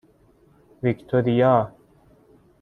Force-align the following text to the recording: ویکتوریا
ویکتوریا 0.83 1.59